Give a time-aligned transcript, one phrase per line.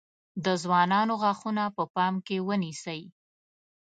[0.45, 3.01] د ځوانانو غاښونه په پام کې ونیسئ.